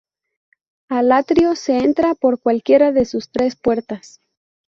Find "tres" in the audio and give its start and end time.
3.29-3.55